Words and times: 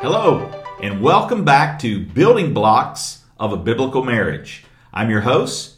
Hello, 0.00 0.48
and 0.80 1.02
welcome 1.02 1.44
back 1.44 1.80
to 1.80 2.06
Building 2.06 2.54
Blocks 2.54 3.24
of 3.36 3.52
a 3.52 3.56
Biblical 3.56 4.04
Marriage. 4.04 4.62
I'm 4.92 5.10
your 5.10 5.22
host, 5.22 5.74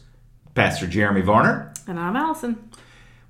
Pastor 0.53 0.85
Jeremy 0.85 1.21
Varner. 1.21 1.73
And 1.87 1.99
I'm 1.99 2.15
Allison. 2.15 2.69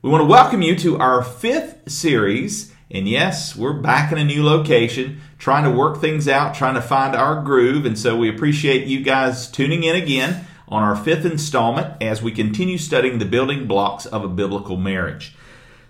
We 0.01 0.09
want 0.09 0.19
to 0.19 0.25
welcome 0.25 0.61
you 0.61 0.75
to 0.79 0.97
our 0.97 1.23
fifth 1.23 1.89
series. 1.89 2.73
And 2.91 3.07
yes, 3.07 3.55
we're 3.55 3.79
back 3.79 4.11
in 4.11 4.17
a 4.17 4.25
new 4.25 4.43
location, 4.43 5.21
trying 5.39 5.63
to 5.63 5.71
work 5.71 6.01
things 6.01 6.27
out, 6.27 6.55
trying 6.55 6.75
to 6.75 6.81
find 6.81 7.15
our 7.15 7.41
groove. 7.41 7.85
And 7.85 7.97
so 7.97 8.17
we 8.17 8.27
appreciate 8.27 8.85
you 8.85 9.01
guys 9.01 9.49
tuning 9.49 9.85
in 9.85 9.95
again 9.95 10.45
on 10.67 10.83
our 10.83 10.97
fifth 10.97 11.23
installment 11.23 12.03
as 12.03 12.21
we 12.21 12.33
continue 12.33 12.77
studying 12.77 13.17
the 13.17 13.25
building 13.25 13.65
blocks 13.65 14.05
of 14.05 14.25
a 14.25 14.27
biblical 14.27 14.75
marriage. 14.75 15.37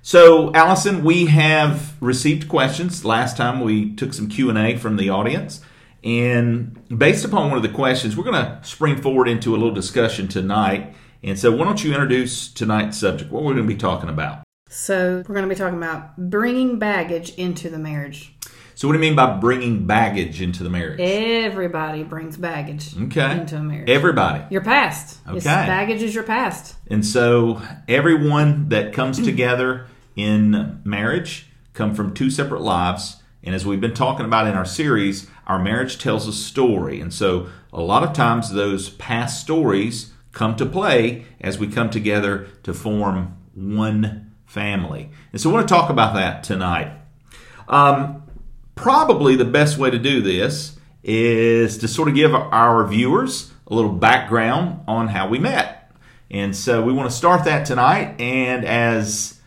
So, 0.01 0.51
Allison, 0.53 1.03
we 1.03 1.27
have 1.27 1.95
received 2.01 2.49
questions. 2.49 3.05
Last 3.05 3.37
time 3.37 3.59
we 3.61 3.93
took 3.95 4.13
some 4.13 4.27
Q&A 4.27 4.75
from 4.77 4.97
the 4.97 5.09
audience. 5.09 5.61
And 6.03 6.79
based 6.97 7.23
upon 7.23 7.49
one 7.49 7.57
of 7.57 7.63
the 7.63 7.69
questions, 7.69 8.17
we're 8.17 8.23
going 8.23 8.43
to 8.43 8.59
spring 8.63 8.99
forward 8.99 9.27
into 9.27 9.51
a 9.51 9.57
little 9.57 9.73
discussion 9.73 10.27
tonight. 10.27 10.95
And 11.23 11.37
so, 11.37 11.51
why 11.55 11.65
don't 11.65 11.83
you 11.83 11.91
introduce 11.91 12.51
tonight's 12.51 12.97
subject? 12.97 13.31
What 13.31 13.43
we're 13.43 13.53
going 13.53 13.67
to 13.67 13.73
be 13.73 13.77
talking 13.79 14.09
about? 14.09 14.41
So, 14.69 15.17
we're 15.27 15.35
going 15.35 15.47
to 15.47 15.53
be 15.53 15.59
talking 15.59 15.77
about 15.77 16.17
bringing 16.17 16.79
baggage 16.79 17.35
into 17.35 17.69
the 17.69 17.77
marriage. 17.77 18.33
So, 18.73 18.87
what 18.87 18.93
do 18.93 18.97
you 18.97 19.01
mean 19.01 19.15
by 19.15 19.37
bringing 19.37 19.85
baggage 19.85 20.41
into 20.41 20.63
the 20.63 20.71
marriage? 20.71 20.99
Everybody 20.99 22.01
brings 22.01 22.37
baggage 22.37 22.97
Okay. 22.99 23.33
into 23.41 23.57
a 23.57 23.61
marriage. 23.61 23.87
Everybody. 23.87 24.45
your 24.49 24.61
past. 24.61 25.19
It's- 25.27 25.45
Okay. 25.45 25.67
baggage 25.67 26.01
is 26.01 26.15
your 26.15 26.23
past. 26.23 26.73
And 26.89 27.05
so 27.05 27.61
everyone 27.87 28.69
that 28.69 28.93
comes 28.93 29.19
together 29.21 29.85
in 30.15 30.81
marriage 30.83 31.47
come 31.73 31.95
from 31.95 32.13
two 32.13 32.29
separate 32.29 32.61
lives. 32.61 33.17
And 33.43 33.55
as 33.55 33.65
we've 33.65 33.81
been 33.81 33.93
talking 33.93 34.25
about 34.25 34.47
in 34.47 34.53
our 34.53 34.65
series, 34.65 35.27
our 35.47 35.57
marriage 35.57 35.97
tells 35.97 36.27
a 36.27 36.33
story. 36.33 37.01
And 37.01 37.13
so 37.13 37.47
a 37.73 37.81
lot 37.81 38.03
of 38.03 38.13
times 38.13 38.51
those 38.51 38.89
past 38.89 39.41
stories 39.41 40.11
come 40.31 40.55
to 40.57 40.65
play 40.65 41.25
as 41.39 41.57
we 41.57 41.67
come 41.67 41.89
together 41.89 42.47
to 42.63 42.73
form 42.73 43.37
one 43.53 44.31
family. 44.45 45.09
And 45.31 45.41
so 45.41 45.49
I 45.49 45.53
want 45.53 45.67
to 45.67 45.73
talk 45.73 45.89
about 45.89 46.13
that 46.15 46.43
tonight. 46.43 46.91
Um, 47.67 48.23
probably 48.75 49.35
the 49.35 49.45
best 49.45 49.77
way 49.77 49.89
to 49.89 49.99
do 49.99 50.21
this 50.21 50.77
is 51.03 51.77
to 51.79 51.87
sort 51.87 52.09
of 52.09 52.15
give 52.15 52.35
our 52.35 52.85
viewers 52.85 53.51
a 53.67 53.73
little 53.73 53.91
background 53.91 54.81
on 54.87 55.07
how 55.07 55.27
we 55.27 55.39
met. 55.39 55.91
And 56.29 56.55
so 56.55 56.81
we 56.81 56.93
want 56.93 57.09
to 57.09 57.15
start 57.15 57.45
that 57.45 57.65
tonight. 57.65 58.19
And 58.19 58.65
as 58.65 59.40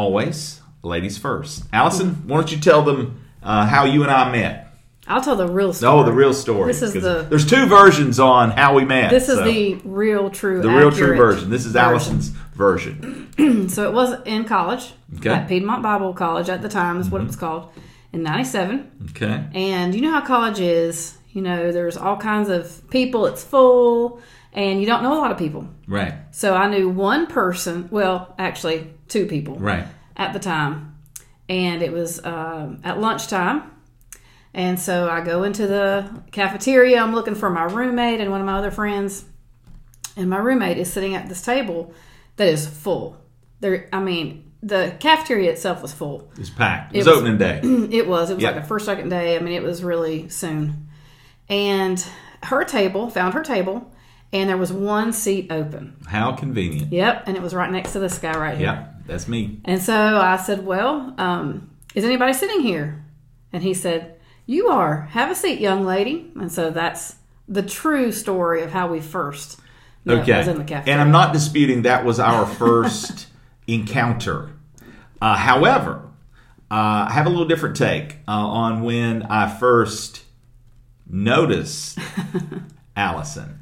always, 0.00 0.60
ladies 0.82 1.18
first. 1.18 1.64
Allison, 1.72 2.14
why 2.26 2.38
don't 2.38 2.50
you 2.50 2.58
tell 2.58 2.82
them 2.82 3.22
uh, 3.42 3.66
how 3.66 3.84
you 3.84 4.02
and 4.02 4.10
I 4.10 4.30
met? 4.32 4.66
I'll 5.06 5.20
tell 5.20 5.36
the 5.36 5.46
real 5.48 5.72
story. 5.72 5.92
Oh, 5.92 6.04
the 6.04 6.12
real 6.12 6.32
story. 6.32 6.68
This 6.72 6.82
is 6.82 6.92
the- 6.94 7.26
There's 7.28 7.44
two 7.46 7.66
versions 7.66 8.20
on 8.20 8.50
how 8.52 8.74
we 8.74 8.84
met. 8.84 9.10
This 9.10 9.28
is 9.28 9.38
so 9.38 9.44
the 9.44 9.74
real, 9.84 10.30
true, 10.30 10.62
the 10.62 10.68
real 10.70 10.90
true 10.92 11.16
version. 11.16 11.50
This 11.50 11.66
is 11.66 11.72
version. 11.72 11.90
Allison's 11.90 12.28
version. 12.54 13.26
So 13.70 13.88
it 13.88 13.94
was 13.94 14.20
in 14.26 14.44
college 14.44 14.92
Okay. 15.16 15.28
Mm-hmm. 15.30 15.40
at 15.42 15.48
Piedmont 15.48 15.82
Bible 15.82 16.12
College 16.12 16.48
at 16.50 16.60
the 16.62 16.68
time 16.68 17.00
is 17.00 17.08
what 17.10 17.20
it 17.22 17.26
was 17.26 17.36
called 17.36 17.70
in 18.12 18.22
'97. 18.22 19.06
Okay. 19.10 19.44
And 19.54 19.94
you 19.94 20.02
know 20.02 20.10
how 20.12 20.20
college 20.20 20.60
is. 20.60 21.16
You 21.32 21.42
know, 21.42 21.72
there's 21.72 21.96
all 21.96 22.16
kinds 22.16 22.48
of 22.48 22.82
people. 22.90 23.24
It's 23.26 23.42
full, 23.42 24.20
and 24.52 24.80
you 24.80 24.86
don't 24.86 25.02
know 25.02 25.12
a 25.14 25.20
lot 25.20 25.30
of 25.30 25.38
people. 25.38 25.68
Right. 25.86 26.14
So 26.32 26.54
I 26.54 26.68
knew 26.68 26.88
one 26.88 27.26
person. 27.26 27.88
Well, 27.90 28.34
actually, 28.38 28.92
two 29.08 29.26
people. 29.26 29.56
Right. 29.58 29.86
at 30.16 30.32
the 30.32 30.38
time, 30.38 30.96
and 31.48 31.82
it 31.82 31.92
was 31.92 32.22
um, 32.24 32.80
at 32.84 32.98
lunchtime. 33.00 33.70
And 34.52 34.78
so 34.80 35.08
I 35.08 35.20
go 35.20 35.44
into 35.44 35.66
the 35.66 36.22
cafeteria. 36.32 37.00
I'm 37.00 37.14
looking 37.14 37.34
for 37.36 37.48
my 37.50 37.64
roommate 37.64 38.20
and 38.20 38.30
one 38.30 38.40
of 38.40 38.46
my 38.46 38.58
other 38.58 38.70
friends, 38.72 39.24
and 40.16 40.28
my 40.28 40.38
roommate 40.38 40.76
is 40.78 40.92
sitting 40.92 41.14
at 41.14 41.28
this 41.28 41.40
table 41.42 41.94
that 42.36 42.48
is 42.48 42.66
full. 42.66 43.16
There, 43.60 43.88
I 43.92 44.00
mean, 44.00 44.50
the 44.62 44.94
cafeteria 44.98 45.52
itself 45.52 45.82
was 45.82 45.92
full. 45.92 46.30
It's 46.36 46.50
packed. 46.50 46.94
It 46.94 46.98
It 46.98 46.98
was 47.00 47.06
was- 47.06 47.16
opening 47.18 47.38
day. 47.38 47.60
It 47.96 48.08
was. 48.08 48.30
It 48.30 48.34
was 48.34 48.42
Yeah. 48.42 48.50
like 48.50 48.62
the 48.62 48.66
first, 48.68 48.84
second 48.86 49.08
day. 49.10 49.36
I 49.36 49.38
mean, 49.38 49.54
it 49.54 49.62
was 49.62 49.84
really 49.84 50.28
soon. 50.28 50.88
And 51.48 52.04
her 52.42 52.64
table, 52.64 53.08
found 53.10 53.34
her 53.34 53.42
table, 53.42 53.92
and 54.32 54.48
there 54.48 54.56
was 54.56 54.72
one 54.72 55.12
seat 55.12 55.50
open. 55.50 55.96
How 56.06 56.32
convenient. 56.32 56.92
Yep, 56.92 57.24
and 57.26 57.36
it 57.36 57.42
was 57.42 57.54
right 57.54 57.70
next 57.70 57.92
to 57.92 57.98
this 57.98 58.18
guy 58.18 58.36
right 58.38 58.56
here. 58.56 58.66
Yeah, 58.66 58.86
that's 59.06 59.26
me. 59.28 59.60
And 59.64 59.80
so 59.82 59.94
I 59.94 60.36
said, 60.36 60.64
Well, 60.64 61.14
um, 61.18 61.70
is 61.94 62.04
anybody 62.04 62.32
sitting 62.32 62.60
here? 62.60 63.04
And 63.52 63.62
he 63.62 63.74
said, 63.74 64.16
You 64.46 64.68
are. 64.68 65.02
Have 65.12 65.30
a 65.30 65.34
seat, 65.34 65.60
young 65.60 65.84
lady. 65.84 66.30
And 66.38 66.50
so 66.52 66.70
that's 66.70 67.16
the 67.48 67.62
true 67.62 68.12
story 68.12 68.62
of 68.62 68.70
how 68.70 68.86
we 68.88 69.00
first 69.00 69.58
met, 70.04 70.18
Okay. 70.22 70.38
was 70.38 70.48
in 70.48 70.58
the 70.58 70.64
cafeteria. 70.64 70.92
And 70.92 71.00
I'm 71.00 71.10
not 71.12 71.32
disputing 71.32 71.82
that 71.82 72.04
was 72.04 72.20
our 72.20 72.46
first 72.62 73.26
encounter. 73.66 74.50
Uh, 75.20 75.34
however, 75.36 76.02
uh, 76.70 77.06
I 77.08 77.12
have 77.12 77.26
a 77.26 77.28
little 77.28 77.48
different 77.48 77.74
take 77.76 78.18
uh, 78.28 78.30
on 78.30 78.82
when 78.82 79.24
I 79.24 79.48
first 79.48 80.22
noticed 81.08 81.98
Allison. 82.96 83.59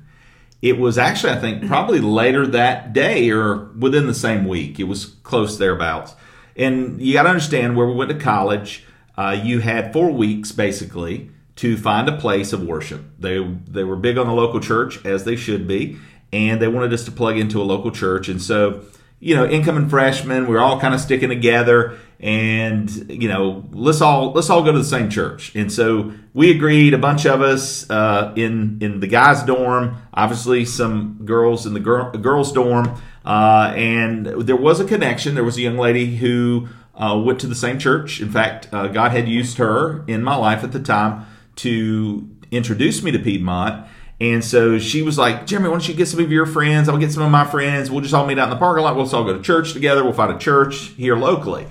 It 0.60 0.78
was 0.78 0.98
actually, 0.98 1.32
I 1.32 1.38
think, 1.38 1.66
probably 1.66 2.00
later 2.00 2.46
that 2.48 2.92
day 2.92 3.30
or 3.30 3.66
within 3.78 4.06
the 4.06 4.14
same 4.14 4.46
week. 4.46 4.80
It 4.80 4.84
was 4.84 5.06
close 5.22 5.58
thereabouts. 5.58 6.14
And 6.56 7.00
you 7.00 7.12
got 7.12 7.22
to 7.22 7.28
understand 7.28 7.76
where 7.76 7.86
we 7.86 7.94
went 7.94 8.10
to 8.10 8.18
college, 8.18 8.84
uh, 9.16 9.40
you 9.42 9.60
had 9.60 9.92
four 9.92 10.10
weeks 10.10 10.50
basically 10.50 11.30
to 11.56 11.76
find 11.76 12.08
a 12.08 12.16
place 12.16 12.52
of 12.52 12.62
worship. 12.62 13.04
They 13.18 13.38
they 13.66 13.82
were 13.82 13.96
big 13.96 14.16
on 14.16 14.26
the 14.26 14.32
local 14.32 14.60
church 14.60 15.04
as 15.04 15.24
they 15.24 15.36
should 15.36 15.66
be, 15.66 15.98
and 16.32 16.62
they 16.62 16.68
wanted 16.68 16.92
us 16.92 17.04
to 17.06 17.12
plug 17.12 17.36
into 17.36 17.60
a 17.60 17.64
local 17.64 17.90
church. 17.90 18.28
And 18.28 18.40
so, 18.40 18.82
you 19.20 19.34
know, 19.34 19.46
incoming 19.46 19.88
freshmen, 19.88 20.46
we 20.46 20.56
are 20.56 20.60
all 20.60 20.80
kind 20.80 20.94
of 20.94 21.00
sticking 21.00 21.28
together, 21.28 21.98
and 22.20 22.90
you 23.10 23.28
know, 23.28 23.64
let's 23.72 24.00
all 24.00 24.32
let's 24.32 24.48
all 24.48 24.62
go 24.62 24.72
to 24.72 24.78
the 24.78 24.84
same 24.84 25.10
church. 25.10 25.54
And 25.54 25.72
so 25.72 26.12
we 26.34 26.50
agreed, 26.52 26.94
a 26.94 26.98
bunch 26.98 27.26
of 27.26 27.42
us 27.42 27.88
uh, 27.90 28.32
in 28.36 28.78
in 28.80 29.00
the 29.00 29.08
guys' 29.08 29.42
dorm, 29.42 29.96
obviously 30.14 30.64
some 30.64 31.20
girls 31.24 31.66
in 31.66 31.74
the 31.74 31.80
girl, 31.80 32.12
girls' 32.12 32.52
dorm, 32.52 33.00
uh, 33.24 33.72
and 33.76 34.26
there 34.26 34.56
was 34.56 34.78
a 34.78 34.84
connection. 34.84 35.34
There 35.34 35.44
was 35.44 35.56
a 35.56 35.62
young 35.62 35.78
lady 35.78 36.16
who 36.16 36.68
uh, 36.94 37.20
went 37.24 37.40
to 37.40 37.48
the 37.48 37.56
same 37.56 37.78
church. 37.78 38.20
In 38.20 38.30
fact, 38.30 38.68
uh, 38.72 38.86
God 38.88 39.10
had 39.10 39.28
used 39.28 39.58
her 39.58 40.04
in 40.06 40.22
my 40.22 40.36
life 40.36 40.62
at 40.62 40.72
the 40.72 40.80
time 40.80 41.26
to 41.56 42.28
introduce 42.50 43.02
me 43.02 43.10
to 43.10 43.18
Piedmont. 43.18 43.86
And 44.20 44.44
so 44.44 44.78
she 44.78 45.02
was 45.02 45.16
like, 45.16 45.46
Jeremy, 45.46 45.68
why 45.68 45.74
don't 45.74 45.88
you 45.88 45.94
get 45.94 46.08
some 46.08 46.20
of 46.20 46.32
your 46.32 46.46
friends? 46.46 46.88
I'll 46.88 46.98
get 46.98 47.12
some 47.12 47.22
of 47.22 47.30
my 47.30 47.44
friends. 47.44 47.90
We'll 47.90 48.00
just 48.00 48.14
all 48.14 48.26
meet 48.26 48.38
out 48.38 48.44
in 48.44 48.50
the 48.50 48.56
parking 48.56 48.82
lot. 48.82 48.96
We'll 48.96 49.04
just 49.04 49.14
all 49.14 49.24
go 49.24 49.36
to 49.36 49.42
church 49.42 49.72
together. 49.72 50.02
We'll 50.02 50.12
find 50.12 50.32
a 50.32 50.38
church 50.38 50.88
here 50.96 51.16
locally. 51.16 51.66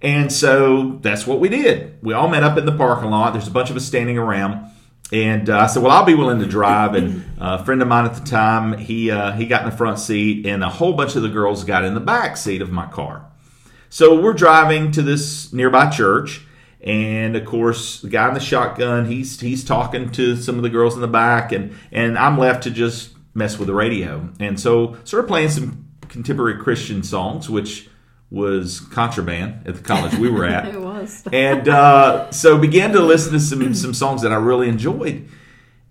And 0.00 0.32
so 0.32 0.98
that's 1.02 1.26
what 1.26 1.40
we 1.40 1.48
did. 1.48 1.98
We 2.02 2.14
all 2.14 2.28
met 2.28 2.42
up 2.44 2.56
in 2.56 2.64
the 2.64 2.72
parking 2.72 3.10
lot. 3.10 3.32
There's 3.32 3.48
a 3.48 3.50
bunch 3.50 3.70
of 3.70 3.76
us 3.76 3.84
standing 3.84 4.18
around. 4.18 4.70
And 5.12 5.50
uh, 5.50 5.58
I 5.58 5.66
said, 5.66 5.82
"Well, 5.82 5.90
I'll 5.90 6.04
be 6.04 6.14
willing 6.14 6.38
to 6.38 6.46
drive." 6.46 6.94
And 6.94 7.24
uh, 7.40 7.58
a 7.60 7.64
friend 7.64 7.82
of 7.82 7.88
mine 7.88 8.04
at 8.04 8.14
the 8.14 8.24
time, 8.24 8.78
he 8.78 9.10
uh, 9.10 9.32
he 9.32 9.44
got 9.46 9.64
in 9.64 9.70
the 9.70 9.76
front 9.76 9.98
seat, 9.98 10.46
and 10.46 10.62
a 10.62 10.68
whole 10.68 10.92
bunch 10.92 11.16
of 11.16 11.22
the 11.22 11.28
girls 11.28 11.64
got 11.64 11.84
in 11.84 11.94
the 11.94 12.00
back 12.00 12.36
seat 12.36 12.62
of 12.62 12.70
my 12.70 12.86
car. 12.86 13.26
So 13.88 14.20
we're 14.20 14.34
driving 14.34 14.92
to 14.92 15.02
this 15.02 15.52
nearby 15.52 15.90
church, 15.90 16.46
and 16.82 17.36
of 17.36 17.44
course, 17.44 18.00
the 18.00 18.08
guy 18.08 18.28
in 18.28 18.34
the 18.34 18.40
shotgun, 18.40 19.06
he's 19.06 19.38
he's 19.40 19.64
talking 19.64 20.10
to 20.12 20.36
some 20.36 20.56
of 20.56 20.62
the 20.62 20.70
girls 20.70 20.94
in 20.94 21.00
the 21.00 21.08
back, 21.08 21.52
and 21.52 21.74
and 21.92 22.18
I'm 22.18 22.38
left 22.38 22.62
to 22.64 22.70
just 22.70 23.10
mess 23.34 23.58
with 23.58 23.68
the 23.68 23.74
radio, 23.74 24.28
and 24.40 24.58
so 24.58 24.96
started 25.04 25.26
playing 25.26 25.50
some 25.50 25.88
contemporary 26.08 26.58
Christian 26.58 27.02
songs, 27.02 27.50
which 27.50 27.88
was 28.30 28.80
contraband 28.80 29.66
at 29.66 29.74
the 29.74 29.82
college 29.82 30.14
we 30.14 30.30
were 30.30 30.44
at 30.44 30.66
it 30.74 30.80
was. 30.80 31.24
and 31.32 31.68
uh, 31.68 32.30
so 32.30 32.56
began 32.56 32.92
to 32.92 33.00
listen 33.00 33.32
to 33.32 33.40
some 33.40 33.74
some 33.74 33.94
songs 33.94 34.22
that 34.22 34.32
I 34.32 34.36
really 34.36 34.68
enjoyed, 34.68 35.28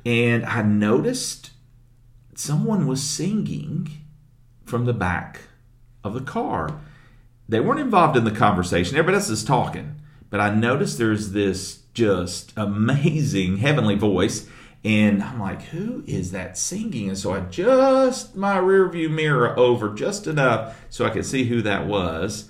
and 0.05 0.45
I 0.45 0.61
noticed 0.61 1.51
someone 2.33 2.87
was 2.87 3.03
singing 3.03 3.89
from 4.65 4.85
the 4.85 4.93
back 4.93 5.41
of 6.03 6.13
the 6.13 6.21
car. 6.21 6.79
They 7.47 7.59
weren't 7.59 7.79
involved 7.79 8.15
in 8.15 8.23
the 8.23 8.31
conversation. 8.31 8.95
Everybody 8.95 9.15
else 9.17 9.29
is 9.29 9.43
talking, 9.43 9.99
but 10.29 10.39
I 10.39 10.53
noticed 10.53 10.97
there's 10.97 11.31
this 11.31 11.79
just 11.93 12.53
amazing 12.57 13.57
heavenly 13.57 13.95
voice. 13.95 14.47
And 14.85 15.21
I'm 15.21 15.39
like, 15.41 15.61
who 15.63 16.03
is 16.07 16.31
that 16.31 16.57
singing? 16.57 17.09
And 17.09 17.17
so 17.17 17.33
I 17.33 17.41
just 17.41 18.35
my 18.37 18.57
rear 18.57 18.87
view 18.87 19.09
mirror 19.09 19.57
over 19.59 19.89
just 19.93 20.25
enough 20.27 20.79
so 20.89 21.05
I 21.05 21.09
could 21.09 21.25
see 21.25 21.43
who 21.45 21.61
that 21.63 21.85
was. 21.85 22.47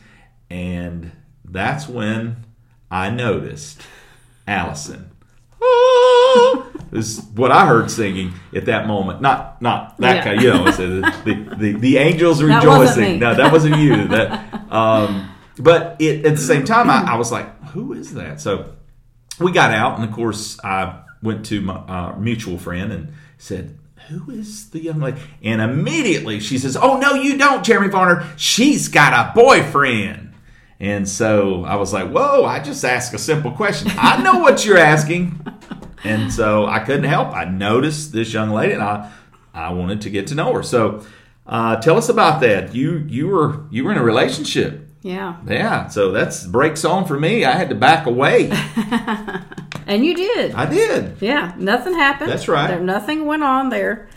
And 0.50 1.12
that's 1.44 1.88
when 1.90 2.46
I 2.92 3.10
noticed 3.10 3.82
Allison. 4.48 5.10
Ah, 5.62 6.66
is 6.92 7.22
what 7.36 7.52
I 7.52 7.66
heard 7.68 7.92
singing 7.92 8.34
at 8.56 8.66
that 8.66 8.88
moment. 8.88 9.22
Not 9.22 9.62
not 9.62 9.98
that 9.98 10.18
Yeah. 10.18 10.24
kind. 10.24 10.42
You 10.42 10.50
know, 10.52 10.66
the, 10.72 11.56
the, 11.58 11.74
the 11.74 11.98
angels 11.98 12.40
That 12.40 12.56
rejoicing. 12.64 13.04
me. 13.14 13.18
No, 13.18 13.34
that 13.36 13.52
wasn't 13.52 13.78
you. 13.78 14.08
That. 14.08 14.72
Um, 14.72 15.30
but 15.58 15.98
it, 16.00 16.26
at 16.26 16.36
the 16.36 16.42
same 16.42 16.64
time, 16.64 16.90
I, 16.90 17.14
I 17.14 17.16
was 17.18 17.32
like, 17.32 17.48
who 17.72 17.94
is 17.94 18.14
that? 18.14 18.42
So 18.42 18.74
we 19.40 19.52
got 19.52 19.72
out, 19.72 20.00
and 20.00 20.08
of 20.08 20.14
course, 20.14 20.60
I 20.64 21.04
went 21.22 21.46
to 21.48 21.62
my 21.62 21.76
uh, 21.76 22.16
mutual 22.18 22.58
friend 22.58 22.92
and 22.92 23.14
said, 23.38 23.78
who 24.10 24.32
is 24.32 24.72
the 24.72 24.82
young 24.82 25.00
lady? 25.00 25.20
And 25.44 25.62
immediately 25.62 26.40
she 26.40 26.58
says, 26.58 26.76
Oh, 26.76 26.98
no, 26.98 27.14
you 27.14 27.38
don't, 27.38 27.64
Jeremy 27.64 27.90
Varner. 27.90 28.28
She's 28.38 28.88
got 28.88 29.14
a 29.14 29.32
boyfriend. 29.36 30.34
And 30.80 31.08
so 31.08 31.64
I 31.64 31.76
was 31.76 31.94
like, 31.94 32.10
Whoa, 32.10 32.44
I 32.44 32.60
just 32.60 32.84
asked 32.84 33.14
a 33.14 33.20
simple 33.20 33.52
question. 33.52 33.92
I 33.96 34.22
know 34.24 34.40
what 34.40 34.66
you're 34.66 34.78
asking. 34.78 35.40
And 36.04 36.32
so 36.34 36.66
I 36.66 36.80
couldn't 36.80 37.04
help. 37.04 37.36
I 37.36 37.46
noticed 37.46 38.12
this 38.12 38.34
young 38.34 38.50
lady 38.50 38.74
and 38.74 38.82
I, 38.82 39.12
I 39.54 39.74
wanted 39.74 40.02
to 40.02 40.10
get 40.10 40.28
to 40.28 40.36
know 40.36 40.54
her. 40.54 40.64
So 40.64 41.06
uh, 41.46 41.76
tell 41.78 41.98
us 41.98 42.10
about 42.10 42.42
that. 42.42 42.74
You 42.74 43.06
you 43.08 43.28
were 43.28 43.64
you 43.70 43.84
were 43.84 43.92
in 43.92 43.98
a 43.98 44.04
relationship. 44.04 44.89
Yeah. 45.02 45.38
Yeah. 45.48 45.88
So 45.88 46.12
that's 46.12 46.46
brakes 46.46 46.84
on 46.86 47.06
for 47.06 47.18
me. 47.20 47.46
I 47.46 47.52
had 47.54 47.70
to 47.70 47.76
back 47.76 48.06
away. 48.06 48.52
And 49.88 50.06
you 50.06 50.14
did. 50.16 50.54
I 50.54 50.68
did. 50.68 51.18
Yeah, 51.20 51.54
nothing 51.58 51.94
happened. 51.96 52.30
That's 52.30 52.48
right. 52.48 52.68
There, 52.68 52.80
nothing 52.80 53.26
went 53.26 53.42
on 53.42 53.70
there 53.70 54.08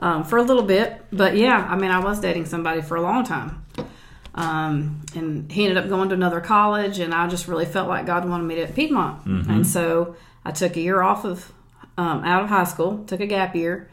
um, 0.00 0.24
for 0.24 0.38
a 0.38 0.42
little 0.42 0.62
bit, 0.62 1.04
but 1.12 1.36
yeah, 1.36 1.66
I 1.68 1.76
mean, 1.76 1.90
I 1.90 1.98
was 1.98 2.18
dating 2.18 2.46
somebody 2.46 2.80
for 2.80 2.96
a 2.96 3.02
long 3.02 3.24
time, 3.24 3.62
um, 4.34 5.02
and 5.14 5.52
he 5.52 5.64
ended 5.66 5.76
up 5.84 5.90
going 5.90 6.08
to 6.08 6.14
another 6.14 6.40
college, 6.40 6.98
and 6.98 7.12
I 7.12 7.28
just 7.28 7.46
really 7.46 7.66
felt 7.66 7.88
like 7.88 8.06
God 8.06 8.26
wanted 8.26 8.44
me 8.44 8.54
to 8.54 8.62
at 8.62 8.74
Piedmont, 8.74 9.26
Mm-hmm. 9.26 9.50
and 9.50 9.66
so 9.66 10.16
I 10.46 10.50
took 10.52 10.76
a 10.76 10.80
year 10.80 11.02
off 11.02 11.26
of 11.26 11.52
um, 11.98 12.24
out 12.24 12.44
of 12.44 12.48
high 12.48 12.64
school, 12.64 13.04
took 13.06 13.20
a 13.20 13.26
gap 13.26 13.54
year, 13.54 13.90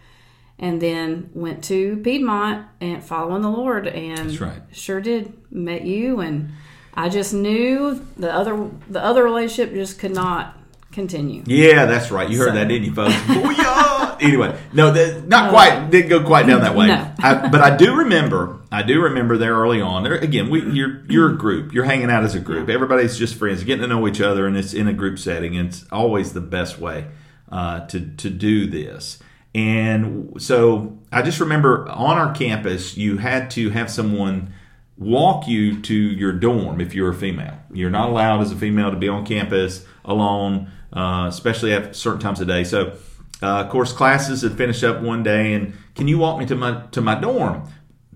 and 0.58 0.82
then 0.82 1.30
went 1.34 1.64
to 1.66 1.98
Piedmont 1.98 2.66
and 2.80 3.04
following 3.04 3.42
the 3.42 3.50
Lord, 3.50 3.88
and 3.88 4.40
right. 4.40 4.62
sure 4.72 5.02
did 5.02 5.34
met 5.52 5.84
you, 5.84 6.20
and 6.22 6.52
I 6.94 7.10
just 7.10 7.34
knew 7.34 8.06
the 8.18 8.34
other 8.34 8.70
the 8.90 9.04
other 9.04 9.24
relationship 9.24 9.74
just 9.74 10.00
could 10.00 10.14
not 10.14 10.58
continue. 10.92 11.44
Yeah, 11.46 11.86
that's 11.86 12.10
right. 12.10 12.30
You 12.30 12.38
heard 12.40 12.50
So- 12.50 12.56
that, 12.56 12.68
didn't 12.68 12.86
you, 12.86 12.94
folks? 12.94 13.16
Anyway, 14.22 14.58
no, 14.72 14.92
that, 14.92 15.28
not 15.28 15.50
quite. 15.50 15.90
Didn't 15.90 16.10
go 16.10 16.24
quite 16.24 16.48
down 16.48 16.62
that 16.62 16.74
way. 16.74 16.88
No. 16.88 17.12
I, 17.20 17.50
but 17.50 17.60
I 17.60 17.76
do 17.76 17.96
remember. 17.96 18.60
I 18.72 18.82
do 18.82 19.02
remember 19.02 19.38
there 19.38 19.54
early 19.56 19.82
on. 19.82 20.04
There 20.04 20.16
again, 20.16 20.50
we 20.50 20.62
you're 20.72 21.04
you're 21.10 21.32
a 21.34 21.38
group. 21.38 21.74
You're 21.74 21.84
hanging 21.84 22.10
out 22.10 22.24
as 22.24 22.34
a 22.34 22.40
group. 22.40 22.70
Everybody's 22.70 23.18
just 23.18 23.36
friends, 23.36 23.64
getting 23.66 23.82
to 23.82 23.88
know 23.88 24.08
each 24.08 24.22
other, 24.22 24.48
and 24.48 24.56
it's 24.56 24.74
in 24.74 24.88
a 24.88 24.94
group 24.94 25.20
setting. 25.20 25.58
And 25.58 25.68
it's 25.68 25.86
always 25.92 26.32
the 26.32 26.42
best 26.42 26.80
way 26.80 27.08
uh, 27.52 27.86
to 27.88 28.00
to 28.00 28.30
do 28.30 28.68
this. 28.68 29.20
And 29.56 30.34
so 30.38 31.00
I 31.14 31.22
just 31.22 31.40
remember 31.40 31.88
on 31.88 32.18
our 32.18 32.36
campus, 32.36 32.98
you 32.98 33.18
had 33.18 33.50
to 33.52 33.70
have 33.70 33.90
someone 33.90 34.54
walk 34.98 35.48
you 35.48 35.82
to 35.82 35.94
your 35.94 36.34
dorm 36.34 36.82
if 36.82 36.94
you're 36.94 37.10
a 37.10 37.16
female. 37.16 37.58
You're 37.72 37.90
not 37.90 38.10
allowed 38.10 38.42
as 38.42 38.52
a 38.52 38.56
female 38.58 38.92
to 38.92 38.98
be 38.98 39.08
on 39.08 39.26
campus 39.26 39.86
alone, 40.04 40.70
uh, 40.92 41.28
especially 41.30 41.74
at 41.74 41.96
certain 41.96 42.20
times 42.20 42.42
of 42.42 42.48
day. 42.48 42.66
So, 42.66 42.98
uh, 43.42 43.62
of 43.62 43.70
course, 43.70 43.94
classes 43.94 44.42
had 44.42 44.58
finished 44.58 44.84
up 44.84 45.02
one 45.02 45.24
day, 45.24 45.54
and 45.54 45.74
can 45.96 46.10
you 46.10 46.18
walk 46.18 46.38
me 46.38 46.46
to 46.48 46.56
my 46.56 46.82
to 46.92 47.00
my 47.00 47.16
dorm? 47.16 47.64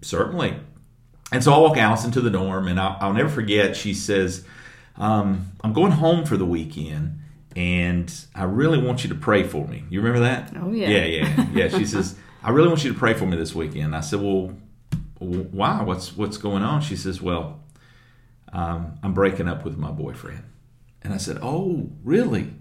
Certainly. 0.01 0.57
And 1.31 1.41
so 1.41 1.53
I 1.53 1.57
walk 1.59 1.77
Allison 1.77 2.11
to 2.11 2.21
the 2.21 2.29
dorm, 2.29 2.67
and 2.67 2.79
I'll, 2.79 2.97
I'll 2.99 3.13
never 3.13 3.29
forget. 3.29 3.77
She 3.77 3.93
says, 3.93 4.43
um, 4.97 5.51
"I'm 5.63 5.71
going 5.71 5.93
home 5.93 6.25
for 6.25 6.35
the 6.35 6.45
weekend, 6.45 7.18
and 7.59 8.25
I 8.33 8.43
really 8.45 8.81
want 8.81 9.03
you 9.03 9.09
to 9.09 9.15
pray 9.15 9.43
for 9.43 9.67
me." 9.67 9.83
You 9.89 9.99
remember 10.01 10.21
that? 10.21 10.53
Oh, 10.55 10.71
yeah. 10.71 10.89
Yeah, 10.89 11.05
yeah, 11.05 11.47
yeah. 11.53 11.67
She 11.77 11.85
says, 11.85 12.15
"I 12.43 12.51
really 12.51 12.69
want 12.69 12.83
you 12.85 12.93
to 12.93 12.97
pray 12.97 13.13
for 13.13 13.25
me 13.25 13.35
this 13.35 13.53
weekend." 13.53 13.93
I 13.95 13.99
said, 13.99 14.21
"Well, 14.21 14.55
why? 15.19 15.81
What's 15.83 16.15
what's 16.15 16.37
going 16.37 16.63
on?" 16.63 16.81
She 16.81 16.95
says, 16.95 17.21
"Well, 17.21 17.59
um, 18.53 18.97
I'm 19.03 19.13
breaking 19.13 19.47
up 19.49 19.65
with 19.65 19.77
my 19.77 19.91
boyfriend." 19.91 20.43
And 21.01 21.13
I 21.13 21.17
said, 21.17 21.37
"Oh, 21.41 21.89
really? 22.03 22.53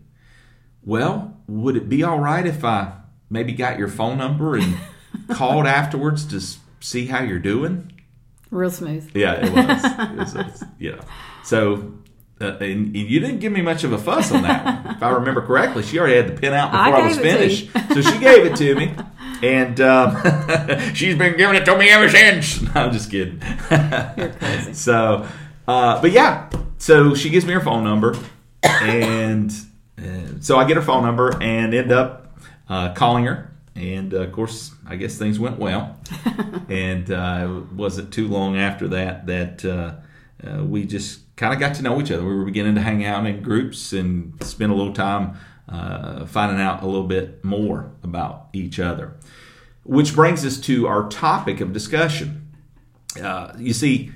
Well, 0.85 1.37
would 1.47 1.77
it 1.77 1.89
be 1.89 2.03
all 2.03 2.19
right 2.19 2.47
if 2.47 2.65
I 2.65 2.93
maybe 3.31 3.53
got 3.53 3.79
your 3.79 3.89
phone 3.89 4.19
number 4.19 4.57
and 4.57 4.77
called 5.29 5.67
afterwards 5.67 6.25
to 6.27 6.41
see 6.85 7.07
how 7.07 7.23
you're 7.23 7.39
doing?" 7.39 7.93
Real 8.51 8.71
smooth. 8.71 9.11
Yeah, 9.15 9.35
it 9.35 9.53
was. 9.53 9.85
it 9.85 10.17
was, 10.17 10.35
it 10.35 10.47
was 10.47 10.65
yeah. 10.79 11.01
So, 11.45 11.93
uh, 12.41 12.57
and, 12.61 12.87
and 12.87 12.97
you 12.97 13.19
didn't 13.19 13.41
give 13.41 13.53
me 13.53 13.63
much 13.63 13.83
of 13.85 13.93
a 13.93 13.99
fuss 13.99 14.31
on 14.31 14.43
that 14.43 14.85
one. 14.85 14.97
If 14.97 15.03
I 15.03 15.11
remember 15.11 15.43
correctly, 15.43 15.83
she 15.83 15.99
already 15.99 16.17
had 16.17 16.29
the 16.29 16.41
pin 16.41 16.53
out 16.53 16.71
before 16.71 17.03
I, 17.03 17.07
was 17.09 17.19
it 17.19 17.23
to 17.23 17.29
finished. 17.29 17.71
So 17.95 18.01
she 18.01 18.19
gave 18.19 18.47
it 18.47 18.57
to 18.57 18.75
me. 18.77 18.95
And 19.43 19.81
um, 19.81 20.17
she's 20.95 21.17
been 21.17 21.37
giving 21.37 21.57
it 21.57 21.65
to 21.65 21.77
me 21.77 21.91
ever 21.91 22.09
since. 22.09 22.63
No, 22.69 22.71
I'm 22.75 22.93
just 22.93 23.11
kidding. 23.11 23.41
You're 23.71 24.31
crazy. 24.31 24.73
So, 24.75 25.27
uh, 25.67 26.01
but 26.01 26.13
yeah, 26.13 26.51
so 26.79 27.15
she 27.15 27.31
gives 27.31 27.45
me 27.45 27.53
her 27.55 27.61
phone 27.61 27.83
number, 27.83 28.17
and 28.63 29.51
uh, 29.99 30.41
so 30.41 30.59
I 30.59 30.67
get 30.67 30.77
her 30.77 30.83
phone 30.83 31.03
number 31.03 31.37
and 31.43 31.75
end 31.75 31.91
up 31.93 32.39
uh, 32.69 32.93
calling 32.95 33.25
her. 33.25 33.51
And 33.75 34.13
uh, 34.15 34.21
of 34.21 34.33
course, 34.33 34.73
I 34.87 34.97
guess 34.97 35.17
things 35.19 35.39
went 35.39 35.59
well. 35.59 35.99
and 36.69 37.11
uh, 37.11 37.47
it 37.49 37.73
wasn't 37.75 38.13
too 38.13 38.29
long 38.29 38.57
after 38.57 38.89
that 38.89 39.27
that 39.27 40.03
uh, 40.45 40.65
we 40.65 40.85
just 40.85 41.35
kind 41.37 41.53
of 41.53 41.61
got 41.61 41.75
to 41.77 41.83
know 41.83 42.01
each 42.01 42.11
other. 42.11 42.25
We 42.25 42.35
were 42.35 42.45
beginning 42.45 42.75
to 42.77 42.81
hang 42.81 43.05
out 43.05 43.27
in 43.27 43.43
groups 43.43 43.93
and 43.93 44.35
spend 44.45 44.73
a 44.73 44.75
little 44.75 44.93
time 44.93 45.37
uh, 45.69 46.27
finding 46.27 46.61
out 46.61 46.83
a 46.83 46.87
little 46.87 47.07
bit 47.07 47.45
more 47.45 47.93
about 48.03 48.49
each 48.53 48.79
other. 48.79 49.17
Which 49.85 50.15
brings 50.15 50.45
us 50.45 50.59
to 50.61 50.87
our 50.87 51.09
topic 51.09 51.61
of 51.61 51.73
discussion. 51.73 52.53
Uh, 53.21 53.53
you 53.59 53.73
see, 53.73 54.13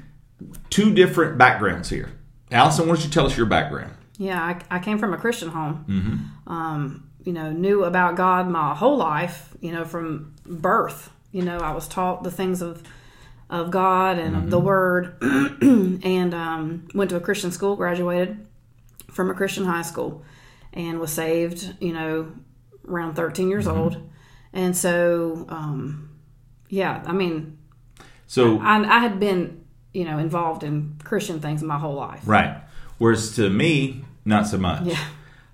two 0.71 0.95
different 0.95 1.39
backgrounds 1.39 1.89
here. 1.89 2.11
Allison, 2.51 2.87
why 2.87 2.95
don't 2.95 3.05
you 3.05 3.11
tell 3.11 3.27
us 3.27 3.37
your 3.37 3.47
background? 3.47 3.95
Yeah, 4.19 4.41
I, 4.41 4.77
I 4.77 4.79
came 4.79 4.99
from 4.99 5.15
a 5.15 5.17
Christian 5.17 5.49
home. 5.49 5.85
Um, 6.47 7.11
you 7.25 7.33
know, 7.33 7.51
knew 7.51 7.85
about 7.85 8.17
God 8.17 8.49
my 8.49 8.75
whole 8.75 8.97
life. 8.97 9.57
You 9.61 9.73
know, 9.73 9.85
from 9.85 10.35
birth. 10.45 11.11
You 11.31 11.43
know, 11.43 11.59
I 11.59 11.73
was 11.73 11.89
taught 11.89 12.23
the 12.23 12.31
things 12.31 12.61
of 12.61 12.83
of 13.53 13.71
God 13.71 14.19
and 14.19 14.35
of 14.35 14.51
the 14.51 14.59
Word, 14.59 15.17
and 15.23 16.35
um, 16.35 16.89
went 16.95 17.11
to 17.11 17.17
a 17.17 17.21
Christian 17.21 17.53
school. 17.53 17.77
Graduated 17.77 18.45
from 19.13 19.31
a 19.31 19.35
Christian 19.35 19.65
high 19.67 19.83
school, 19.83 20.25
and 20.73 20.99
was 20.99 21.13
saved. 21.13 21.77
You 21.79 21.93
know, 21.93 22.33
around 22.89 23.15
thirteen 23.15 23.49
years 23.49 23.69
old, 23.69 23.97
and 24.53 24.77
so 24.77 25.47
um, 25.49 26.11
yeah, 26.69 27.03
I 27.07 27.13
mean, 27.13 27.59
So, 28.27 28.59
I, 28.59 28.83
I 28.97 28.99
had 29.01 29.21
been 29.21 29.65
you 29.93 30.05
know 30.07 30.19
involved 30.19 30.65
in 30.65 30.97
Christian 31.05 31.39
things 31.41 31.63
my 31.63 31.79
whole 31.79 31.95
life. 31.95 32.23
right. 32.27 32.57
Whereas 32.99 33.35
to 33.37 33.51
me, 33.51 34.05
not 34.25 34.47
so 34.47 34.57
much. 34.59 34.85
Yeah. 34.85 34.99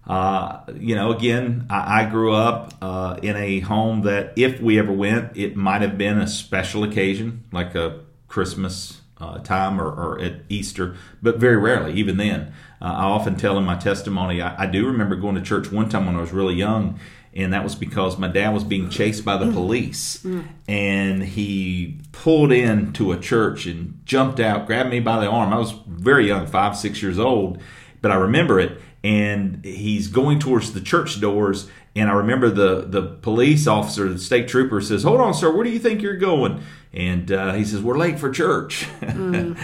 Uh, 0.08 0.60
you 0.74 0.94
know, 0.94 1.12
again, 1.12 1.66
I, 1.68 2.02
I 2.02 2.10
grew 2.10 2.32
up 2.32 2.72
uh, 2.80 3.18
in 3.22 3.36
a 3.36 3.60
home 3.60 4.02
that 4.02 4.32
if 4.36 4.60
we 4.60 4.78
ever 4.78 4.92
went, 4.92 5.36
it 5.36 5.54
might 5.54 5.82
have 5.82 5.98
been 5.98 6.18
a 6.18 6.26
special 6.26 6.82
occasion, 6.82 7.44
like 7.52 7.74
a 7.74 8.00
Christmas 8.26 9.02
uh, 9.20 9.38
time 9.40 9.80
or, 9.80 9.86
or 9.86 10.20
at 10.20 10.42
Easter, 10.48 10.96
but 11.20 11.36
very 11.36 11.56
rarely, 11.56 11.92
even 11.94 12.16
then. 12.16 12.52
Uh, 12.80 12.84
I 12.84 13.04
often 13.04 13.36
tell 13.36 13.58
in 13.58 13.64
my 13.64 13.76
testimony, 13.76 14.40
I, 14.40 14.62
I 14.62 14.66
do 14.66 14.86
remember 14.86 15.16
going 15.16 15.34
to 15.34 15.42
church 15.42 15.70
one 15.70 15.88
time 15.88 16.06
when 16.06 16.16
I 16.16 16.20
was 16.20 16.32
really 16.32 16.54
young, 16.54 16.98
and 17.34 17.52
that 17.52 17.62
was 17.62 17.74
because 17.74 18.16
my 18.16 18.28
dad 18.28 18.54
was 18.54 18.64
being 18.64 18.88
chased 18.88 19.24
by 19.24 19.36
the 19.36 19.52
police, 19.52 20.24
and 20.66 21.22
he 21.22 21.98
pulled 22.12 22.50
into 22.52 23.12
a 23.12 23.18
church 23.18 23.66
and 23.66 24.00
jumped 24.06 24.40
out, 24.40 24.66
grabbed 24.66 24.88
me 24.90 25.00
by 25.00 25.20
the 25.20 25.28
arm. 25.28 25.52
I 25.52 25.58
was 25.58 25.72
very 25.86 26.28
young, 26.28 26.46
five, 26.46 26.76
six 26.76 27.02
years 27.02 27.18
old, 27.18 27.60
but 28.00 28.10
I 28.10 28.16
remember 28.16 28.60
it 28.60 28.80
and 29.04 29.64
he's 29.64 30.08
going 30.08 30.38
towards 30.38 30.72
the 30.72 30.80
church 30.80 31.20
doors 31.20 31.68
and 31.94 32.10
i 32.10 32.12
remember 32.12 32.50
the 32.50 32.84
the 32.88 33.02
police 33.02 33.66
officer 33.66 34.08
the 34.08 34.18
state 34.18 34.48
trooper 34.48 34.80
says 34.80 35.04
hold 35.04 35.20
on 35.20 35.32
sir 35.32 35.54
where 35.54 35.64
do 35.64 35.70
you 35.70 35.78
think 35.78 36.02
you're 36.02 36.16
going? 36.16 36.62
And 36.92 37.30
uh, 37.30 37.52
he 37.52 37.64
says 37.64 37.82
we're 37.82 37.98
late 37.98 38.18
for 38.18 38.30
church. 38.30 38.86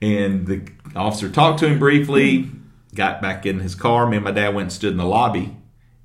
And 0.00 0.46
the 0.46 0.62
officer 0.94 1.28
talked 1.28 1.58
to 1.58 1.66
him 1.66 1.80
briefly 1.80 2.48
got 2.94 3.20
back 3.20 3.44
in 3.44 3.58
his 3.58 3.74
car. 3.74 4.06
Me 4.06 4.18
and 4.18 4.24
my 4.24 4.30
dad 4.30 4.54
went 4.54 4.66
and 4.66 4.72
stood 4.72 4.92
in 4.92 4.96
the 4.96 5.04
lobby 5.04 5.56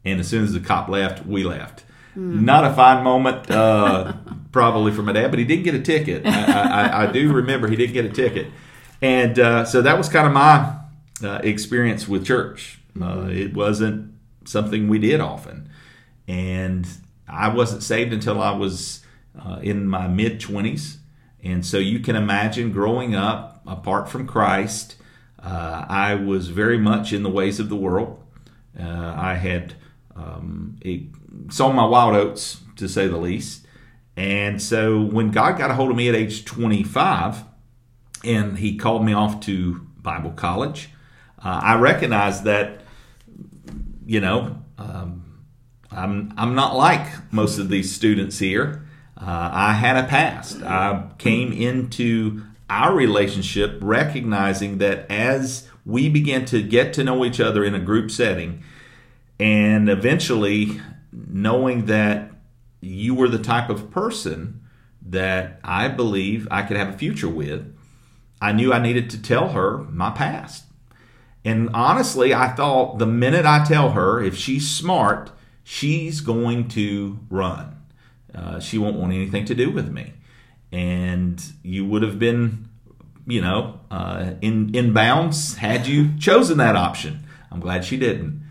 and 0.04 0.20
as 0.20 0.28
soon 0.28 0.44
as 0.44 0.52
the 0.52 0.60
cop 0.60 0.90
left 0.90 1.28
we 1.28 1.44
left. 1.44 1.84
Not 2.16 2.66
a 2.66 2.74
fine 2.74 3.04
moment 3.04 3.52
uh, 3.52 4.14
probably 4.52 4.92
for 4.92 5.04
my 5.04 5.12
dad 5.12 5.30
but 5.30 5.38
he 5.38 5.46
did 5.46 5.64
get 5.64 5.76
a 5.76 5.80
ticket. 5.80 6.26
I, 6.26 6.88
I, 6.88 7.04
I 7.04 7.12
do 7.12 7.32
remember 7.32 7.68
he 7.68 7.76
didn't 7.76 7.94
get 7.94 8.06
a 8.06 8.10
ticket. 8.10 8.48
And 9.00 9.38
uh, 9.38 9.66
so 9.66 9.84
that 9.84 9.96
was 9.96 10.10
kind 10.10 10.26
of 10.26 10.34
my 10.34 10.76
uh, 11.24 11.40
experience 11.44 12.08
with 12.08 12.26
church. 12.26 12.80
Uh, 13.00 13.28
it 13.30 13.54
wasn't 13.54 14.14
something 14.46 14.88
we 14.88 15.00
did 15.00 15.20
often, 15.20 15.70
and 16.28 16.88
I 17.28 17.50
wasn't 17.50 17.84
saved 17.84 18.14
until 18.14 18.42
I 18.42 18.52
was 18.52 19.04
uh, 19.40 19.60
in 19.62 19.88
my 19.88 20.08
mid 20.08 20.40
twenties. 20.40 20.98
And 21.44 21.66
so 21.66 21.78
you 21.78 22.00
can 22.00 22.16
imagine 22.16 22.72
growing 22.72 23.16
up 23.16 23.62
apart 23.68 24.08
from 24.10 24.28
Christ. 24.28 24.96
Uh, 25.42 25.86
I 25.90 26.16
was 26.16 26.48
very 26.48 26.78
much 26.78 27.12
in 27.12 27.24
the 27.24 27.30
ways 27.30 27.60
of 27.60 27.68
the 27.68 27.76
world. 27.76 28.24
Uh, 28.80 29.14
I 29.18 29.36
had 29.36 29.74
um, 30.16 30.80
sown 31.50 31.76
my 31.76 31.86
wild 31.86 32.16
oats, 32.16 32.62
to 32.78 32.88
say 32.88 33.08
the 33.08 33.18
least. 33.18 33.66
And 34.16 34.62
so 34.62 35.02
when 35.02 35.32
God 35.32 35.58
got 35.58 35.70
a 35.70 35.74
hold 35.74 35.92
of 35.92 35.98
me 35.98 36.08
at 36.08 36.16
age 36.16 36.46
25, 36.46 37.44
and 38.24 38.58
he 38.60 38.78
called 38.78 39.04
me 39.06 39.14
off 39.14 39.42
to 39.42 39.86
Bible 39.98 40.32
college. 40.32 40.90
Uh, 41.44 41.60
I 41.64 41.76
recognize 41.76 42.44
that 42.44 42.84
you 44.06 44.20
know, 44.20 44.58
um, 44.78 45.44
I'm 45.92 46.34
I'm 46.38 46.56
not 46.56 46.76
like 46.76 47.08
most 47.32 47.58
of 47.58 47.70
these 47.70 47.94
students 47.94 48.40
here. 48.40 48.86
Uh, 49.18 49.50
I 49.54 49.74
had 49.74 49.98
a 49.98 50.08
past. 50.08 50.62
I 50.62 51.10
came 51.18 51.54
into 51.54 52.44
our 52.70 52.94
relationship 52.94 53.78
recognizing 53.82 54.80
that 54.80 55.10
as 55.10 55.70
we 55.86 56.10
began 56.10 56.46
to 56.46 56.62
get 56.62 56.94
to 56.94 57.04
know 57.04 57.24
each 57.24 57.40
other 57.40 57.64
in 57.64 57.76
a 57.76 57.80
group 57.80 58.12
setting, 58.12 58.64
and 59.40 59.90
eventually 59.90 60.82
knowing 61.12 61.86
that 61.86 62.32
you 62.82 63.14
were 63.16 63.30
the 63.30 63.40
type 63.40 63.70
of 63.70 63.92
person 63.92 64.62
that 65.06 65.60
I 65.64 65.88
believe 65.88 66.48
I 66.50 66.64
could 66.64 66.78
have 66.78 66.90
a 66.90 66.98
future 66.98 67.30
with, 67.30 67.74
I 68.42 68.52
knew 68.52 68.74
I 68.74 68.80
needed 68.80 69.10
to 69.12 69.22
tell 69.22 69.50
her 69.50 69.78
my 69.78 70.10
past. 70.10 70.66
And 71.46 71.70
honestly, 71.74 72.34
I 72.34 72.50
thought 72.50 73.00
the 73.00 73.06
minute 73.06 73.46
I 73.46 73.64
tell 73.66 73.92
her, 73.92 74.22
if 74.22 74.38
she's 74.38 74.70
smart, 74.70 75.32
she's 75.64 76.22
going 76.22 76.68
to 76.70 77.20
run. 77.30 77.82
Uh, 78.34 78.60
she 78.60 78.78
won't 78.78 78.98
want 78.98 79.14
anything 79.14 79.46
to 79.46 79.56
do 79.56 79.70
with 79.70 79.90
me. 79.90 80.14
And 80.72 81.44
you 81.62 81.86
would 81.86 82.02
have 82.02 82.18
been, 82.18 82.70
you 83.28 83.42
know, 83.42 83.80
uh, 83.92 84.32
in, 84.42 84.74
in 84.74 84.94
bounds 84.94 85.58
had 85.58 85.86
you 85.86 86.18
chosen 86.18 86.58
that 86.58 86.76
option. 86.76 87.26
I'm 87.52 87.60
glad 87.60 87.86
she 87.86 87.98
didn't. 87.98 88.42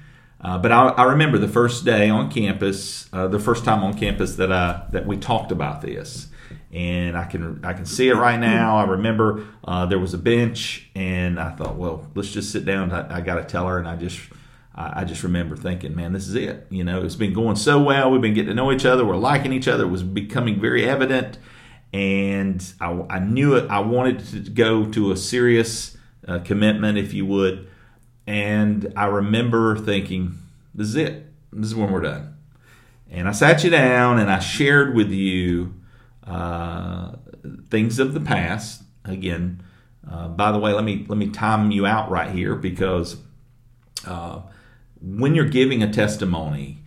Uh, 0.40 0.58
but 0.58 0.72
I, 0.72 0.88
I, 0.88 1.04
remember 1.04 1.38
the 1.38 1.49
first 1.49 1.84
day 1.84 2.11
on 2.11 2.30
campus, 2.30 3.08
uh, 3.12 3.28
the 3.28 3.38
first 3.38 3.64
time 3.64 3.84
on 3.84 3.94
campus 3.94 4.37
that 4.37 4.52
I, 4.52 4.87
that 4.90 5.06
we 5.06 5.16
talked 5.16 5.52
about 5.52 5.82
this, 5.82 6.28
and 6.73 7.17
I 7.17 7.25
can 7.25 7.64
I 7.64 7.75
can 7.75 7.85
see 7.85 8.09
it 8.09 8.14
right 8.14 8.38
now. 8.38 8.79
I 8.79 8.85
remember 8.85 9.47
uh, 9.64 9.87
there 9.87 9.99
was 9.99 10.14
a 10.14 10.19
bench, 10.19 10.88
and 10.95 11.38
I 11.38 11.50
thought, 11.50 11.76
well, 11.76 12.09
let's 12.14 12.31
just 12.31 12.50
sit 12.50 12.64
down. 12.64 12.91
I, 12.93 13.19
I 13.19 13.21
got 13.21 13.37
to 13.37 13.45
tell 13.45 13.69
her, 13.69 13.79
and 13.79 13.87
I 13.87 13.97
just 13.97 14.19
I, 14.75 15.02
I 15.02 15.05
just 15.05 15.23
remember 15.23 15.55
thinking, 15.55 15.95
man, 15.95 16.12
this 16.12 16.26
is 16.26 16.35
it. 16.35 16.67
You 16.71 16.85
know, 16.85 17.05
it's 17.05 17.17
been 17.17 17.35
going 17.35 17.57
so 17.57 17.83
well. 17.83 18.11
We've 18.11 18.23
been 18.23 18.35
getting 18.35 18.49
to 18.49 18.55
know 18.55 18.73
each 18.73 18.87
other. 18.87 19.05
We're 19.05 19.17
liking 19.17 19.52
each 19.52 19.69
other. 19.69 19.85
It 19.85 19.88
was 19.91 20.02
becoming 20.02 20.61
very 20.61 20.88
evident, 20.88 21.38
and 21.93 22.64
I, 22.81 23.05
I 23.11 23.19
knew 23.19 23.55
it. 23.55 23.71
I 23.71 23.81
wanted 23.81 24.26
to 24.29 24.50
go 24.50 24.87
to 24.93 25.12
a 25.12 25.17
serious 25.17 25.97
uh, 26.26 26.38
commitment, 26.38 26.97
if 26.97 27.12
you 27.12 27.26
would. 27.26 27.69
And 28.26 28.93
I 28.97 29.07
remember 29.07 29.76
thinking, 29.76 30.38
this 30.75 30.88
is 30.88 30.97
it. 30.97 31.26
This 31.52 31.67
is 31.67 31.75
when 31.75 31.91
we're 31.91 32.00
done. 32.00 32.37
And 33.11 33.29
I 33.29 33.33
sat 33.33 33.62
you 33.62 33.69
down 33.69 34.19
and 34.19 34.31
I 34.31 34.38
shared 34.38 34.95
with 34.95 35.11
you 35.11 35.75
uh, 36.26 37.12
things 37.71 37.99
of 37.99 38.14
the 38.14 38.21
past. 38.21 38.83
Again, 39.05 39.62
uh, 40.09 40.29
by 40.29 40.52
the 40.52 40.59
way, 40.59 40.73
let 40.73 40.85
me 40.85 41.05
let 41.09 41.19
me 41.19 41.31
time 41.31 41.71
you 41.71 41.87
out 41.87 42.11
right 42.11 42.31
here 42.31 42.55
because 42.55 43.17
uh, 44.07 44.43
when 45.00 45.35
you're 45.35 45.49
giving 45.49 45.83
a 45.83 45.93
testimony, 45.93 46.79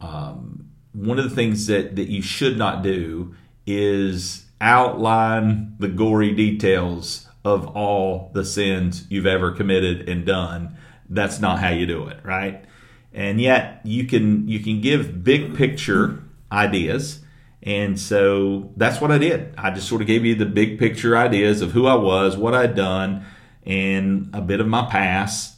um, 0.00 0.70
one 0.92 1.18
of 1.18 1.28
the 1.28 1.34
things 1.34 1.66
that, 1.66 1.96
that 1.96 2.08
you 2.08 2.22
should 2.22 2.58
not 2.58 2.82
do 2.82 3.34
is 3.66 4.46
outline 4.60 5.74
the 5.78 5.88
gory 5.88 6.32
details 6.32 7.28
of 7.44 7.66
all 7.76 8.30
the 8.34 8.44
sins 8.44 9.06
you've 9.08 9.26
ever 9.26 9.50
committed 9.50 10.08
and 10.08 10.24
done 10.24 10.76
that's 11.12 11.40
not 11.40 11.58
how 11.58 11.68
you 11.68 11.86
do 11.86 12.06
it, 12.08 12.18
right? 12.22 12.64
And 13.12 13.40
yet 13.40 13.80
you 13.84 14.06
can 14.06 14.48
you 14.48 14.60
can 14.60 14.80
give 14.80 15.22
big 15.22 15.54
picture 15.54 16.22
ideas. 16.50 17.20
And 17.62 17.98
so 17.98 18.72
that's 18.76 19.00
what 19.00 19.12
I 19.12 19.18
did. 19.18 19.54
I 19.56 19.70
just 19.70 19.88
sort 19.88 20.00
of 20.00 20.08
gave 20.08 20.24
you 20.24 20.34
the 20.34 20.46
big 20.46 20.78
picture 20.78 21.16
ideas 21.16 21.62
of 21.62 21.72
who 21.72 21.86
I 21.86 21.94
was, 21.94 22.36
what 22.36 22.54
I'd 22.54 22.74
done, 22.74 23.24
and 23.64 24.30
a 24.32 24.40
bit 24.40 24.60
of 24.60 24.66
my 24.66 24.86
past. 24.86 25.56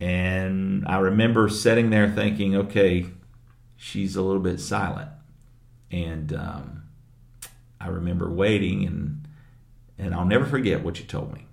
And 0.00 0.86
I 0.86 0.98
remember 0.98 1.48
sitting 1.48 1.90
there 1.90 2.10
thinking, 2.10 2.56
okay, 2.56 3.06
she's 3.76 4.16
a 4.16 4.22
little 4.22 4.40
bit 4.40 4.58
silent. 4.58 5.10
And 5.90 6.32
um, 6.32 6.84
I 7.80 7.88
remember 7.88 8.30
waiting, 8.30 8.86
and 8.86 9.28
and 9.98 10.14
I'll 10.14 10.26
never 10.26 10.46
forget 10.46 10.82
what 10.82 10.98
you 10.98 11.06
told 11.06 11.32
me. 11.34 11.46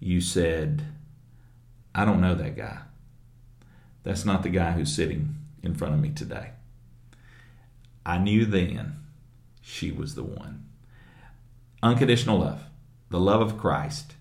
You 0.00 0.20
said, 0.20 0.84
I 1.94 2.04
don't 2.04 2.20
know 2.20 2.34
that 2.34 2.56
guy. 2.56 2.78
That's 4.02 4.24
not 4.24 4.42
the 4.42 4.48
guy 4.50 4.72
who's 4.72 4.94
sitting 4.94 5.36
in 5.62 5.74
front 5.74 5.94
of 5.94 6.00
me 6.00 6.10
today. 6.10 6.50
I 8.08 8.16
knew 8.16 8.46
then 8.46 8.96
she 9.60 9.92
was 9.92 10.14
the 10.14 10.24
one. 10.24 10.64
Unconditional 11.82 12.38
love, 12.38 12.62
the 13.10 13.20
love 13.20 13.42
of 13.42 13.58
Christ. 13.58 14.14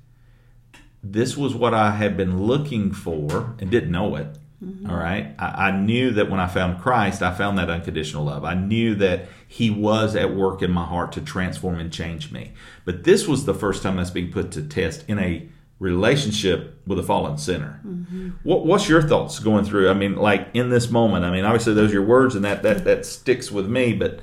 This 1.02 1.38
was 1.38 1.56
what 1.56 1.74
I 1.74 1.92
had 1.92 2.18
been 2.18 2.44
looking 2.44 2.92
for 2.92 3.56
and 3.60 3.72
didn't 3.72 3.92
know 3.92 4.18
it. 4.18 4.38
Mm-hmm. 4.64 4.90
All 4.90 4.98
right. 4.98 5.34
I, 5.40 5.68
I, 5.68 5.72
knew 5.72 6.12
that 6.12 6.30
when 6.30 6.40
I 6.42 6.48
found 6.48 6.82
Christ, 6.82 7.22
I 7.22 7.34
found 7.34 7.58
that 7.60 7.70
unconditional 7.70 8.26
love. 8.26 8.44
I 8.44 8.56
knew 8.56 8.94
that 8.96 9.30
He 9.48 9.70
was 9.70 10.16
at 10.16 10.36
work 10.36 10.62
in 10.62 10.72
my 10.72 10.84
heart 10.84 11.14
to 11.14 11.22
transform 11.22 11.80
and 11.80 11.94
change 11.94 12.32
me. 12.32 12.52
But 12.84 13.06
this 13.06 13.26
was 13.26 13.46
the 13.46 13.54
first 13.54 13.84
time 13.84 13.96
that's 13.96 14.10
being 14.10 14.32
put 14.32 14.52
to 14.52 14.64
test 14.64 15.06
in 15.08 15.20
a 15.20 15.48
relationship 15.80 16.82
with 16.88 16.98
a 17.00 17.04
fallen 17.04 17.38
sinner. 17.38 17.80
Mm-hmm. 17.86 18.30
What, 18.44 18.66
what's 18.66 18.90
your 18.90 19.02
thoughts 19.02 19.40
going 19.40 19.66
through? 19.66 19.90
I 19.90 19.94
mean, 19.94 20.16
like 20.16 20.50
in 20.54 20.70
this 20.70 20.90
moment. 20.90 21.26
I 21.26 21.32
mean, 21.32 21.46
obviously 21.46 21.74
those 21.74 21.92
are 21.92 21.94
your 21.94 22.06
words, 22.06 22.36
and 22.36 22.44
that 22.46 22.64
that 22.64 22.84
that 22.86 23.06
sticks 23.06 23.52
with 23.52 23.68
me. 23.68 23.94
But 23.94 24.20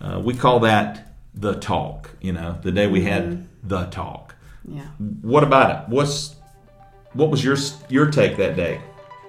uh, 0.00 0.20
we 0.22 0.34
call 0.34 0.60
that 0.60 1.14
the 1.34 1.54
talk. 1.54 2.10
You 2.20 2.32
know, 2.32 2.58
the 2.62 2.72
day 2.72 2.86
we 2.86 3.02
had 3.02 3.24
mm-hmm. 3.24 3.68
the 3.68 3.86
talk. 3.86 4.36
Yeah. 4.66 4.86
What 5.22 5.42
about 5.42 5.70
it? 5.70 5.88
What's 5.88 6.36
what 7.14 7.30
was 7.30 7.44
your 7.44 7.56
your 7.88 8.10
take 8.10 8.36
that 8.36 8.56
day, 8.56 8.80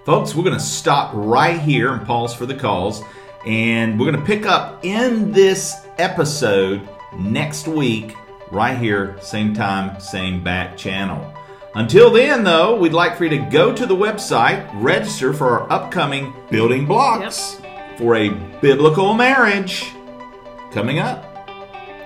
folks? 0.05 0.35
We're 0.35 0.43
going 0.43 0.55
to 0.55 0.63
stop 0.63 1.11
right 1.13 1.59
here 1.59 1.93
and 1.93 2.05
pause 2.05 2.35
for 2.35 2.45
the 2.45 2.55
calls, 2.55 3.01
and 3.45 3.99
we're 3.99 4.11
going 4.11 4.23
to 4.23 4.27
pick 4.27 4.45
up 4.45 4.85
in 4.85 5.31
this 5.31 5.85
episode 5.97 6.87
next 7.17 7.67
week, 7.67 8.15
right 8.51 8.77
here, 8.77 9.17
same 9.21 9.53
time, 9.53 9.99
same 9.99 10.43
back 10.43 10.77
channel. 10.77 11.32
Until 11.75 12.11
then, 12.11 12.43
though, 12.43 12.75
we'd 12.75 12.93
like 12.93 13.17
for 13.17 13.23
you 13.23 13.31
to 13.31 13.49
go 13.49 13.73
to 13.73 13.87
the 13.87 13.95
website, 13.95 14.69
register 14.75 15.33
for 15.33 15.59
our 15.59 15.71
upcoming 15.71 16.31
building 16.51 16.85
blocks 16.85 17.59
yep. 17.63 17.97
for 17.97 18.15
a 18.15 18.29
biblical 18.61 19.15
marriage 19.15 19.91
coming 20.71 20.99
up. 20.99 21.23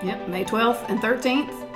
Yep, 0.02 0.28
May 0.28 0.44
12th 0.44 0.88
and 0.88 1.00
13th. 1.00 1.67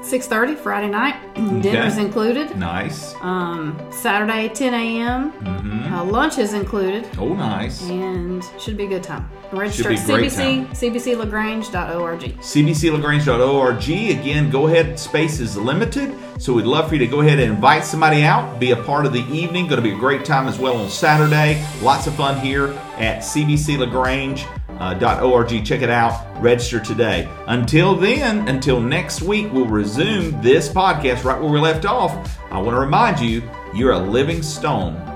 6.30 0.00 0.58
friday 0.58 0.88
night. 0.88 1.16
Okay. 1.40 1.72
dinner's 1.72 1.98
included. 1.98 2.56
Nice. 2.56 3.14
Um, 3.22 3.78
saturday 3.90 4.48
10 4.48 4.74
a.m 4.74 5.32
mm-hmm. 5.32 5.92
uh, 5.92 6.04
lunch 6.04 6.38
is 6.38 6.54
included. 6.54 7.08
Oh 7.18 7.34
nice. 7.34 7.82
And 7.88 8.44
should 8.58 8.76
be 8.76 8.84
a 8.84 8.88
good 8.88 9.02
time. 9.02 9.28
Register 9.52 9.90
at 9.90 9.98
cbc 9.98 10.68
cbclagrange.org 10.68 12.20
cbclagrange.org 12.20 13.82
again 13.90 14.50
go 14.50 14.66
ahead. 14.68 14.98
Space 14.98 15.40
is 15.40 15.56
limited 15.56 16.14
so 16.38 16.54
we'd 16.54 16.64
love 16.64 16.88
for 16.88 16.94
you 16.94 17.00
to 17.00 17.06
go 17.06 17.20
ahead 17.20 17.38
and 17.38 17.52
invite 17.52 17.84
somebody 17.84 18.22
out 18.22 18.58
be 18.58 18.70
a 18.70 18.76
part 18.76 19.06
of 19.06 19.12
the 19.12 19.24
evening. 19.24 19.66
Going 19.66 19.82
to 19.82 19.88
be 19.88 19.94
a 19.94 19.98
great 19.98 20.24
time 20.24 20.48
as 20.48 20.58
well 20.58 20.76
on 20.76 20.88
saturday. 20.88 21.64
Lots 21.82 22.06
of 22.06 22.14
fun 22.14 22.38
here 22.40 22.68
at 22.96 23.18
cbc 23.18 23.78
lagrange 23.78 24.46
uh, 24.80 25.20
.org. 25.22 25.64
Check 25.64 25.82
it 25.82 25.90
out. 25.90 26.42
Register 26.42 26.80
today. 26.80 27.28
Until 27.46 27.94
then, 27.94 28.48
until 28.48 28.80
next 28.80 29.22
week, 29.22 29.52
we'll 29.52 29.66
resume 29.66 30.40
this 30.42 30.68
podcast 30.68 31.22
right 31.24 31.40
where 31.40 31.52
we 31.52 31.60
left 31.60 31.84
off. 31.84 32.38
I 32.50 32.58
want 32.58 32.74
to 32.74 32.80
remind 32.80 33.20
you, 33.20 33.42
you're 33.74 33.92
a 33.92 33.98
living 33.98 34.42
stone. 34.42 35.06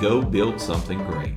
Go 0.00 0.22
build 0.22 0.60
something 0.60 1.04
great. 1.04 1.34